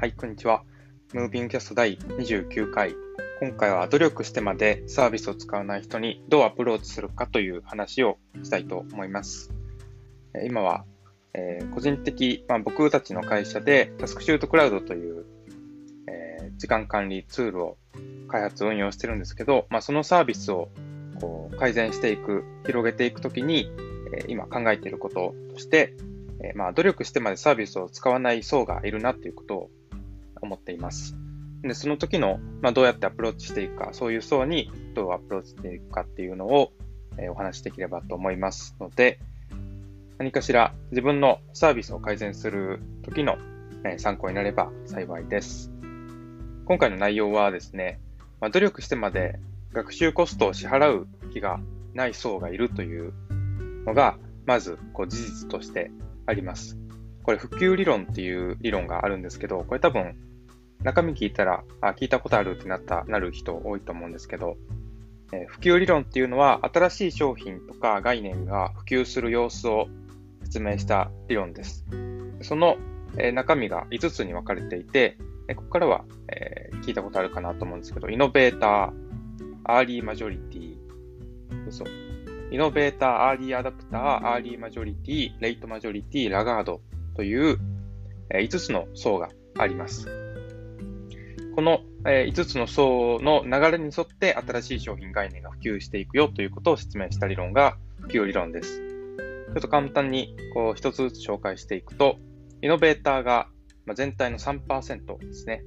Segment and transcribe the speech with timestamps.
[0.00, 0.62] はい、こんにちは。
[1.12, 2.94] ムービングキャスト第29回。
[3.38, 9.52] 今回は努力してまでサービスを使わない人にどうアプローチするかという話をしたいと思います。
[10.46, 10.86] 今は、
[11.34, 15.26] えー、個人的、まあ、僕たちの会社でタスクシュートクラウドという、
[16.06, 17.76] えー、時間管理ツールを
[18.28, 20.70] 開発運用してるんですけど、まあ、そのサービスを
[21.20, 23.70] こう改善していく、広げていくときに、
[24.14, 25.92] えー、今考えていることとして、
[26.42, 29.70] えまあ、努力してまでサービスを使わない層がいるなっていうことを
[30.40, 31.16] 思っています。
[31.62, 36.72] で、その時の、まあ、どうやってアプローチしていくか、そういう層にどうアプローチしていくかっていうのを、
[37.18, 39.18] え、お話しできればと思いますので、
[40.18, 43.36] 何かしら自分のサービスを改善する時の、
[43.84, 45.70] え、参考になれば幸いです。
[46.64, 48.00] 今回の内容はですね、
[48.40, 49.38] まあ、努力してまで
[49.72, 51.60] 学習コストを支払う気が
[51.94, 53.12] ない層がいるという
[53.84, 55.90] のが、まずこう事実として
[56.26, 56.78] あります。
[57.22, 60.16] これ普及理論っていう理論があるんですけど、これ多分
[60.82, 64.56] 中身聞いたら、あ、聞いたことあるってなった、なる人多いと思うんですけど、
[65.32, 69.88] えー、普及理論っていうのは、新しい商品とか概念が普及する様子を
[70.42, 71.84] 説明した理論です。
[72.42, 72.78] その、
[73.18, 78.92] えー、中身が5つに分かれていて、えー、ここからは、え聞いたことあるかなと思うんですけど、イノベーター、
[79.64, 80.76] アーリーマジョリティ、
[81.68, 81.84] 嘘。
[82.50, 86.80] イノベーター、アーリーアダプター、アーリーマジョリティ、レイトマジョリティ、ラガード
[87.14, 87.58] という、
[88.30, 89.28] え5つの層が
[89.58, 90.29] あります。
[91.60, 98.78] この、え5つの層の流れに沿って新しい商品概念が普及していくよということを説明した理論が普及理論です。
[98.78, 102.16] ちょっと簡単にこう一つずつ紹介していくと、
[102.62, 103.48] イノベーターが
[103.94, 105.62] 全体の3%ですね。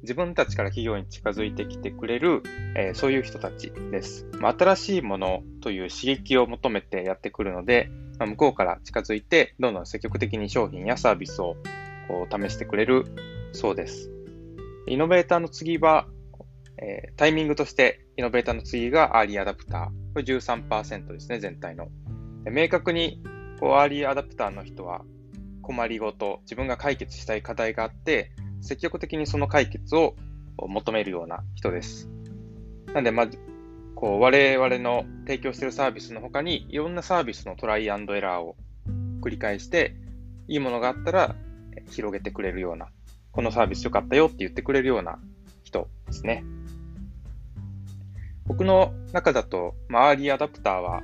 [0.00, 2.42] 自分たちから企業に近づいてきてくれる、
[2.74, 4.26] えー、そういう人たちです。
[4.40, 11.56] まあ、新しいものという刺激を求めてやってくるので、まあ、向こうから近づいて、どんどん積極的に商品やサービスを
[12.08, 13.04] こう試してくれる
[13.52, 14.15] そうです。
[14.86, 16.06] イノベーターの次は、
[16.78, 19.86] えー、タイミングとしてイノベーターの次がアーリーアダプター。
[19.86, 21.88] これ13%ですね、全体の。
[22.50, 23.22] 明確に
[23.58, 25.02] こうアーリーアダプターの人は
[25.62, 28.30] 困りごと、自分が解決したい課題があって、
[28.60, 30.14] 積極的にその解決を
[30.56, 32.08] 求めるような人です。
[32.94, 33.28] なんで、まあ、
[33.96, 38.56] こう我々の提供しているサービスの他に、いろんなサービスのトライアンドエラーを
[39.20, 39.96] 繰り返して、
[40.46, 41.34] いいものがあったら
[41.90, 42.88] 広げてくれるような
[43.36, 45.18] このサービス良かったよって言ってくれるような
[45.62, 46.42] 人ですね。
[48.46, 51.02] 僕の中だと、まあ、アーリーアダプターは、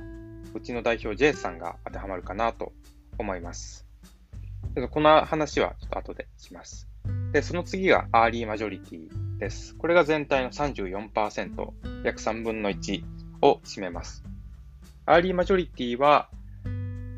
[0.55, 2.73] うちの代表 J さんが当てはまるかなと
[3.19, 3.85] 思います。
[4.89, 6.89] この話はちょっと後でします。
[7.33, 9.75] で、その次がアーリーマジョリティです。
[9.75, 11.67] これが全体の34%、
[12.03, 13.03] 約3分の1
[13.43, 14.23] を占めます。
[15.05, 16.29] アーリーマジョリティは、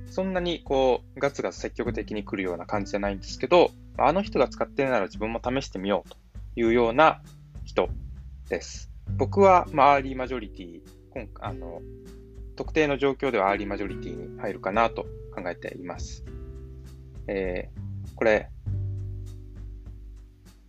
[0.08, 6.18] そんなにこう、ガツガツ積極的に来るような感じじゃないんですけど、あの人が使ってるなら自分も試してみようと
[6.56, 7.22] いうような
[7.64, 7.90] 人
[8.50, 8.92] です。
[9.18, 10.82] 僕は、まあ、アーリーマジョリティ、
[11.14, 11.82] 今あの
[12.56, 16.26] 特定の状況ではアーリーマジョリティに入るかなと考えています。
[17.28, 18.50] えー、これ、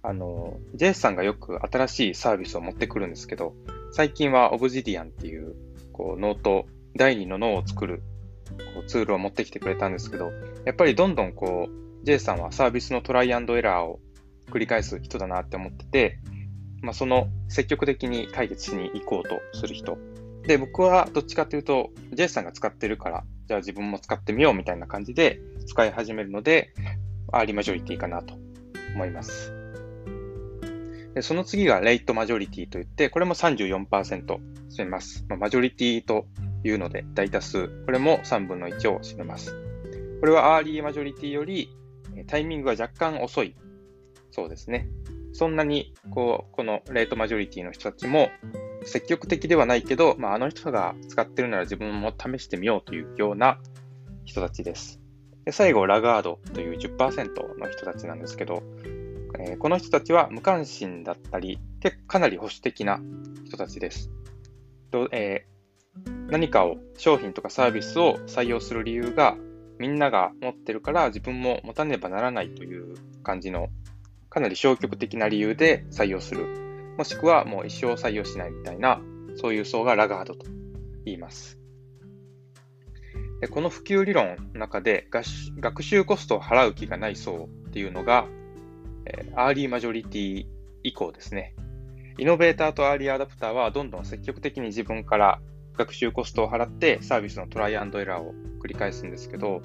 [0.03, 3.55] あの、ジェイさんがよく新しいサービスを持ってくるんですけど、
[3.93, 5.55] 最近は Obsidian っていう、
[5.93, 6.67] こう、ノート、
[6.97, 8.03] 第二の脳を作る
[8.75, 10.31] こうツールを持ってきてくれたんですけど、
[10.65, 13.99] やっぱりどんどんこう、J さんはサービスのトライアンドエラーを
[14.53, 16.21] 繰り返す人だなって思ってて、
[16.81, 19.99] まあ、その積極的に解決しに行こうとする人。
[20.45, 26.73] で、僕はどっちかというと、J さんが使ってるから、じゃあ自分も使ってみようみたいな感じで使い始めるので、
[27.33, 28.35] アーリーマジョリティかなと
[28.95, 29.53] 思います。
[31.15, 33.89] でその次がレイトマジョリティといって、これも34%
[34.27, 34.39] 占
[34.79, 35.27] めます。
[35.29, 36.27] まあ、マジョリティと
[36.63, 39.53] いうので大多数、これも3分の1を占めます。
[40.21, 41.77] これはアーリーマジョリティより
[42.25, 43.55] タイミングが若干遅い。
[44.31, 44.89] そうですね。
[45.33, 48.31] そんなに、こう、このレートマジョリティの人たちも、
[48.85, 53.59] 積極的ではないけど、まあ、あの人が使ってるなら自分も試してみようというような
[54.25, 55.01] 人たちです。
[55.45, 58.63] で最後、ラガードという10%の人たちなんですけど、
[59.39, 63.01] えー、この人たちは無関心だったり、結構かなり保守的な
[63.45, 64.11] 人たちです。
[64.91, 69.37] とえー、何かを、商品とかサービスを採用する理由が、
[69.79, 73.69] みんなが持ってるから自分も持たねばならないという感じの
[74.31, 76.47] かなり消極的な理由で採用する。
[76.99, 79.01] もしくはもう一生採用しないみたいな、
[79.37, 80.47] そういう層がラガードと
[81.05, 81.59] 言います。
[83.41, 88.27] でこの普及理論の中で学習コストを払う気がない層っていうのが、
[89.05, 90.47] えアーリーマジョリティ
[90.83, 91.55] 以降ですね。
[92.19, 95.41] イノベーターとアーリーアダプターはどんどん積極的に自分から
[95.77, 99.63] 学習コストを払ってサービスのトライアンドエラーを繰り返すんですけど、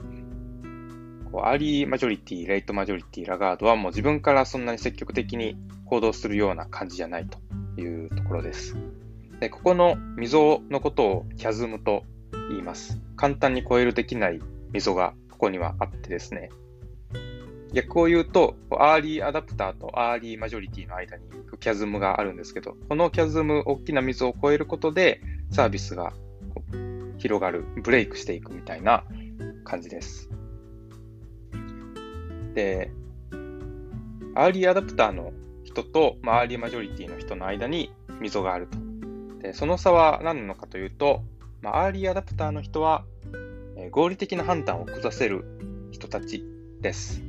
[1.31, 5.55] こうアーリーマジョリティ、レイトマジョリティ、ラガードはもう自分からそんなに積極的に
[5.85, 8.75] 行動するような感じじゃないというところです。
[9.39, 12.03] で、ここの溝のことをキャズムと
[12.49, 12.99] 言います。
[13.15, 14.41] 簡単に超えるできない
[14.71, 16.49] 溝がここにはあってですね。
[17.73, 21.23] 逆を言うと、アーリーアダプターとアーリーマジョリティの間に
[21.59, 25.21] キャズムがあるんですけど、このキャズム、大きな溝を越えることで、
[25.51, 26.13] サービスが
[27.17, 29.03] 広がる、ブレイクしていくみたいな
[29.63, 30.29] 感じです。
[32.53, 32.91] で、
[34.35, 35.33] アーリーアダプターの
[35.63, 38.77] 人と、まあ、アーリーマジョリティの人の間に溝があると。
[39.41, 41.23] でその差は何なのかというと、
[41.61, 43.05] まあ、アーリーアダプターの人は、
[43.75, 46.45] え、合理的な判断を下せる人たち
[46.79, 47.23] です。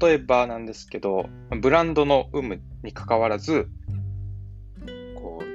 [0.00, 1.26] 例えばなんですけど、
[1.60, 3.68] ブランドの有無にかかわらず、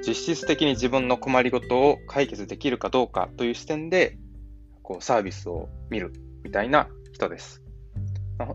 [0.06, 4.18] 実質的に自分の困りごとを解決できるかどうかという視点で、
[4.82, 6.12] こうサービスを見る
[6.42, 7.62] みたいな人です。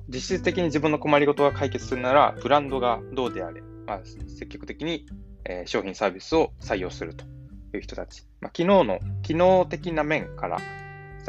[0.10, 5.06] 実質的に自分の困りごとが解決するなら、ブランドがどうであれ、まあ、積極的に、
[5.46, 7.26] え、商品サービスを採用すると
[7.74, 8.28] いう人たち。
[8.42, 10.60] まあ、昨日の、機能的な面から、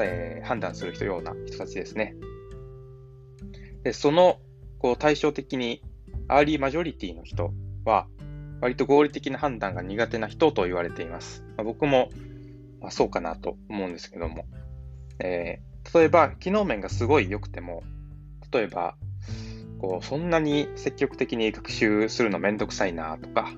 [0.01, 2.17] え、判断する人ような人たちですね。
[3.85, 4.41] で、その、
[4.79, 5.83] こう、対照的に、
[6.29, 7.53] アーリーマジョリティの人
[7.85, 8.09] は、
[8.61, 11.43] 割と合理的な判断が苦手な人と言われています。
[11.57, 12.11] まあ、僕も、
[12.81, 14.45] まあ、そうかなと思うんですけども。
[15.19, 17.83] えー、例えば、機能面がすごい良くても、
[18.53, 18.97] 例えば、
[19.81, 23.51] こう、そんなに積極的に学習するのめんどくさいなとか、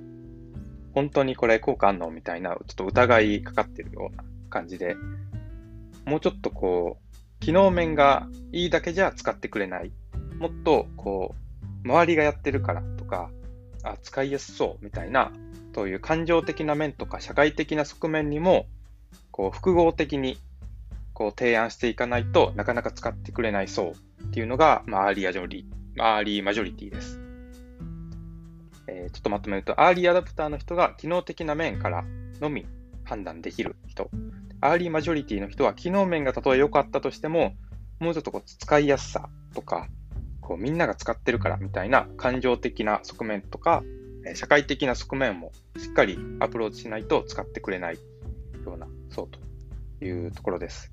[0.94, 4.96] 本当にこれ効果あんのみたいな、ちょっと疑いかかってるような感じで、
[6.05, 9.93] もうちょっとこう、機能面がいいだけじゃ使ってくれない。
[10.38, 11.34] もっと、こ
[11.84, 13.31] う、周りがやってるからとか、
[13.82, 15.32] あ、使いやすそうみたいな、
[15.73, 18.67] という感情的な面とか社会的な側面にも、
[19.31, 20.38] こう、複合的に、
[21.12, 25.67] こう、提案していかないとなかなか使ってくれないそうっていうのが、まあ、アーリーアジョリ、
[25.99, 27.20] アーリーマジョリティです。
[28.87, 32.05] えー、ちょっとまとめると、アーリーアダプターの人が機能的な面から
[32.40, 32.67] のみ
[33.05, 34.11] 判断できる人。
[34.61, 37.55] アーリーマジョリティの人は機能面がたとえ良かったとしても、
[37.99, 39.88] もうちょっとこう使いやすさとか、
[40.42, 43.82] こうみんなが使ってるからみたいな感情的な側面とか、
[44.34, 47.94] 社会的な側面もしっかりアプローチしないと使ってくれない
[48.66, 50.90] ような、そうというところです。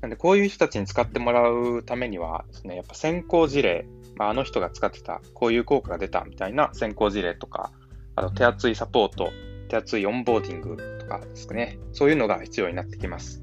[0.00, 3.86] なんで、こういう人たちに使ってもらうためにはですね、やっぱ先行事例、
[4.16, 7.72] まあ、あの人が使ってた、こういう効果が出たみたいな先行事例とか、
[8.16, 9.30] あと手厚いサポート、
[9.68, 13.42] 手厚いオンボーディングとかですかね、そういうのが必要になってきます。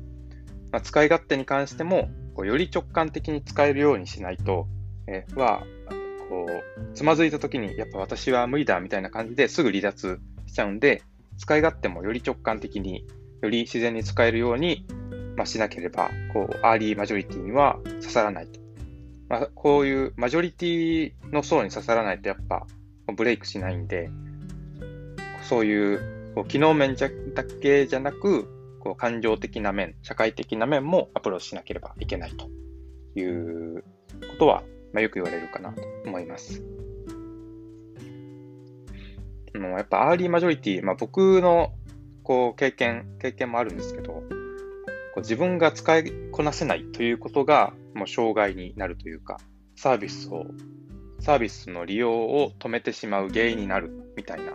[0.71, 4.65] まあ、使い勝手に関しても、こうより直感的に使えるようにしないと、
[5.07, 5.63] えー、は、
[6.29, 11.03] こう、つまずいた時に、やっぱ私は無理だみたいな感じですぐ離脱しちゃうんで、
[11.37, 13.05] 使い勝手もより直感的に、
[13.41, 14.85] より自然に使えるように
[15.39, 18.59] まあ、しなければ、こう、アーリーマジョリティには刺さらないと。
[19.29, 22.67] まあ、こういうマジョリティの層に刺さらないとやっぱ
[23.15, 24.09] ブレイクしないんで、
[25.43, 27.09] そういうこう機能面だ
[27.61, 28.49] けじゃなく、
[28.89, 32.49] こう感情的な面、社会的な面もアプローチしなければいけないと
[33.19, 33.83] いう
[34.31, 34.63] ことは、
[34.93, 36.63] まあ、よく言われるかなと思います。
[39.53, 41.71] もうやっぱアーリーマジョリティ、まあ、僕の
[42.23, 44.23] こう経験、経験もあるんですけど、こ
[45.17, 49.37] う自分が使いこなせないということがもう障害になるというか、
[49.75, 50.47] サービスを、
[51.19, 54.53] サービスの利用を止めてしまう原因になるみたいな、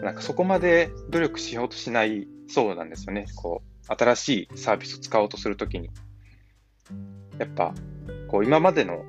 [0.00, 3.26] なんかそこまで努力しようとしないそうなんですよね。
[3.36, 5.90] こう、新しいサービスを使おうとするときに。
[7.38, 7.74] やっぱ、
[8.28, 9.04] こう今までの、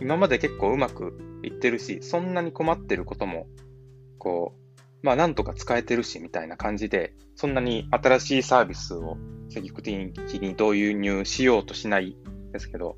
[0.00, 3.46] 今まで結構うまくいってるし、そんなに困ってることも、
[4.18, 9.16] こう、まあなんとか使えてるしみたいな感じで、そんなに新しいサービスを
[9.48, 12.16] 積極的に導入しようとしない
[12.52, 12.96] ですけど、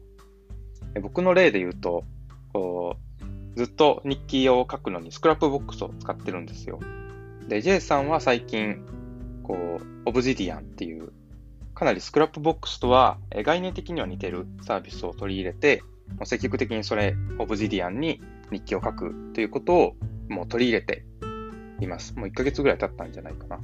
[1.03, 2.05] 僕の例で言うと、
[2.53, 3.11] こう
[3.57, 6.81] ずっと日記を書くのに Scrapbox を使ってるんですよ。
[7.49, 8.85] で、J さんは最近、
[9.51, 11.13] こう、 Obsidian っていう、
[11.75, 15.83] かなり Scrapbox とは概念的には似てるサービスを取り入れて、
[16.25, 18.21] 積極的にそれ、 Obsidian に
[18.53, 19.97] 日記を書くということを
[20.29, 21.05] もう取り入れて
[21.81, 22.15] います。
[22.17, 23.61] もう1ヶ月ぐらい経ったんじゃないかな。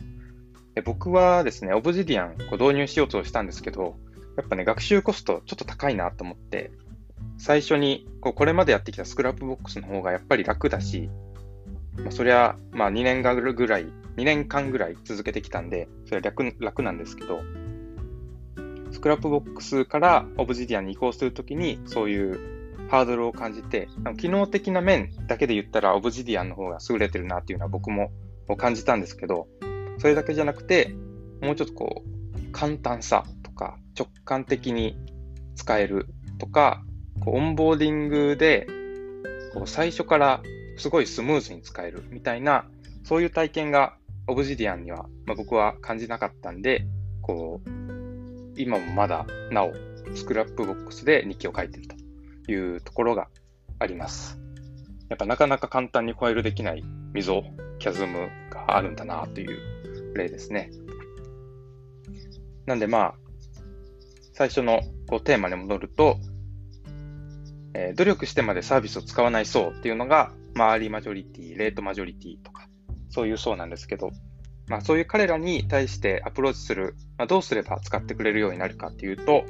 [0.74, 3.96] で僕はですね、 Obsidian こう導入しようとしたんですけど、
[4.36, 6.72] やっぱね、学習コストちょっと高いなと思って、
[7.38, 11.10] 最初にこうこれまでやってきた Scrapbox の方がやっぱり楽だし、
[11.98, 13.86] まあ、そりゃ、まあ2年間ぐらい、
[14.16, 17.40] 2年間ぐらい続けてきたんで、それは楽楽なんですけど、
[18.92, 22.56] Scrapbox から Obsidian に移行するときに、そういう
[22.88, 28.10] ハードルを感じて、機能的な面だけで言ったら、 Obsidian の方が優れてるなっていうのは僕も
[28.56, 29.48] 感じたんですけど、
[29.98, 30.94] それだけじゃなくて、
[31.42, 34.96] もうちょっとこう、簡単さとか、直感的に
[35.56, 36.06] 使える
[36.38, 36.82] とか、
[37.20, 38.66] こうオンボーディングで、
[39.52, 40.42] こう最初から
[40.76, 42.66] すごいスムーズに使えるみたいな、
[43.04, 46.86] そういう体験がObsidian には、まあ、僕は感じなかったんで、
[47.22, 47.70] こう、
[48.56, 49.72] 今もまだなお
[50.14, 53.28] Scrapbox で日記を書いてるというところが
[53.78, 54.38] あります。
[55.08, 57.44] やっぱなかなか簡単にコイルできない溝、
[57.78, 60.70] キャズムがあるんだなという例ですね。
[62.66, 63.14] なんでまあ、
[64.32, 66.18] 最初のこうテーマに戻ると、
[67.74, 72.66] えー、努力してまでサービスを使わない層っていうのが、まあ、アーリーマジョリティ、レートマジョリティとか、
[73.10, 74.10] そういう層なんですけど、
[74.68, 79.44] まあ、そういう彼らに対してアプローチする、まあ、どうすれば使ってくれるようになるかっていうと、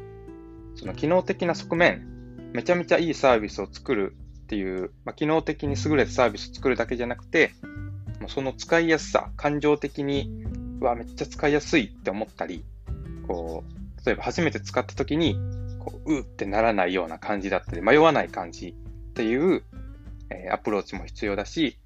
[0.75, 2.07] その機能的な側面、
[2.53, 7.53] めちゃめちゃいいサービスを作るっていう、まあ、機能的に優れたサービスを作るだけじゃなくて、
[8.21, 10.31] もうその使いやすさ、感情的に、
[10.81, 12.65] うわ、めっちゃ使いやすいって思ったり、
[13.29, 15.39] こう、例えば初めて使った時に、
[15.79, 19.63] こう、うってならないような感じだったり、迷わない感じっていう、
[20.31, 21.79] え、アプローチも必要だし、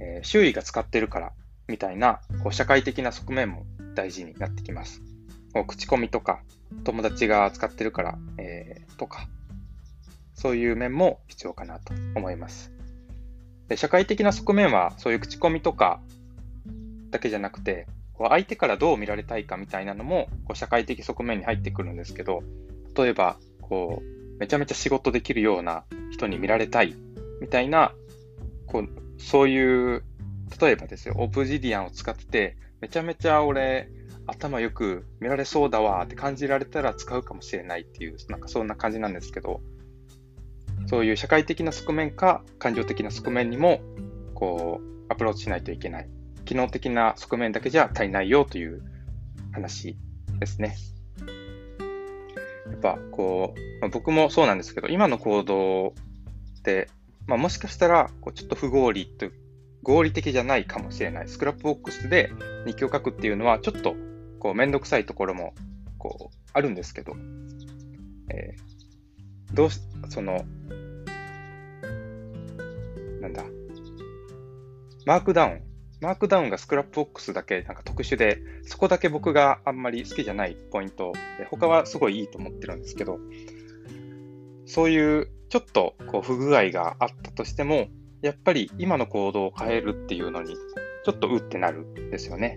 [0.00, 1.32] え、周囲が使ってるから
[1.66, 5.02] みたいなこう社会的な側面も大事になってきます。
[5.52, 6.40] こう口コミとか、
[6.84, 9.28] 友達が使ってるから、えー、とか、
[10.34, 12.72] そういう面も必要かなと思います。
[13.68, 16.00] で社会的な側面は、そういう口コミとか
[17.10, 22.42] だけじゃなくて、こう相手からどう見られたいかみたいなのもこう社会的側面に入ってくるんですけど、
[22.96, 26.94] 例えば、こう、めちゃめちゃ仕事できるような人に見られたい
[27.40, 27.94] みたいな、
[28.66, 30.02] こう、そういう
[30.60, 33.90] 例えばですよ、オブジディアンを使ってて、めちゃめちゃ俺、
[34.26, 39.60] 頭よく見られそうだわって感じられたら使うかもしれないっていう、なんかそんな感じなんですけど、
[40.86, 43.80] そういう社会的な側面か感情的な側面にも、
[44.34, 46.08] こう、アプローチしないといけない。
[46.44, 48.82] 機能的な側面だけじゃ足りないよという
[49.52, 49.98] 話
[50.38, 50.76] ですね。
[52.70, 55.94] やっぱこう、ま、僕もそうなんですけど、今の行動
[56.58, 56.88] って、
[57.28, 59.30] まあ、もしかしたらこうちょっと不合理と
[59.82, 61.28] 合理的じゃないかもしれない。
[61.28, 62.32] スクラップボックスで
[62.66, 63.94] 日記を書くっていうのは、ちょっと、
[64.38, 65.54] こう、めんどくさいところも、
[65.98, 67.14] こう、あるんですけど、
[68.30, 70.44] えー、どうし、その、
[73.20, 73.44] なんだ、
[75.06, 75.62] マークダウン。
[76.00, 81.12] マークダウンが Scrapbox だけなんか特殊で、そこだけ僕があんまり好きじゃないポイント、
[81.50, 83.18] 他はすごいいいと思ってるんですけど、
[84.68, 87.88] そういうちょっとこう不具合があったとしても、
[88.20, 90.54] やっぱり今の行動を変えるっていうのに、
[91.04, 92.56] ちょっとうってなるんですよね。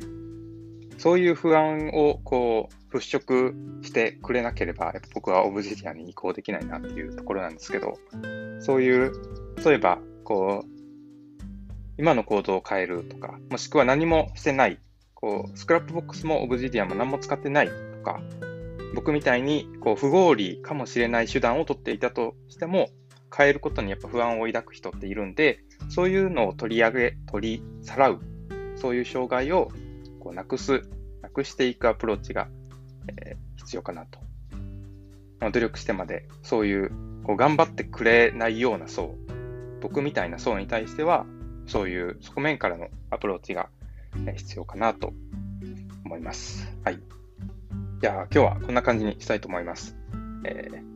[0.97, 7.97] そういう不安をこう払拭してくれなければ、僕は Obsidian に移行できないなっていうところなんですけど、
[8.59, 9.13] そういう、
[9.65, 10.69] 例えば、こう、
[11.97, 14.79] 今の行動を変えるとか、もしくは何もしてない、
[15.13, 18.19] こう、 Scrapbox も Obsidian も何も使ってないとか、
[18.93, 22.89] 僕みたいにこう不合理かもしれない手段を取っていたとしても、
[23.35, 28.19] 変えることにやっぱ不安を抱く人っているんで、そういうのを取り上げ、取りさらう、
[28.75, 29.69] そういう障害を
[30.19, 30.81] こうなくす、
[31.21, 32.49] なくしていくアプローチが、
[33.07, 34.19] えー、必要かなと。
[35.39, 36.91] ま、努力してまで、そういう
[37.23, 39.15] こう頑張ってくれないような層、
[39.79, 41.25] 僕みたいな層に対しては、
[41.67, 43.69] そういう側面からのアプローチが
[44.35, 45.13] 必要かなと
[46.05, 46.67] 思います。
[46.83, 47.20] はい。
[48.01, 49.95] じゃあ今日はこんな感じにしたいと思います。
[50.43, 50.91] えー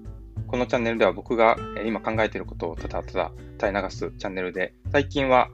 [0.48, 5.50] このチャンネルでは僕が今考えていることをただただ垂れ流すチャンネルで、最近は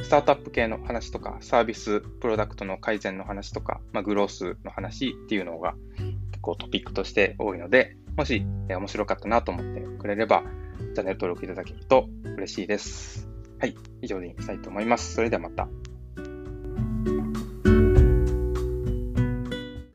[0.00, 5.74] スタートアップ系の話とか、サービス、プロダクトの改善の話とか、まあ、グロースの話っていうのが
[6.30, 10.44] 結構トピックとして多いので、もし面白かったなと思ってくれれば、
[10.94, 13.28] チャンネル登録いただけると嬉しいです。
[13.58, 15.14] はい、以上でしたいと思います。
[15.14, 15.68] それではまた。